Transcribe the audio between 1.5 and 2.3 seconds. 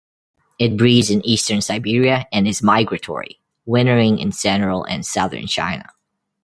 Siberia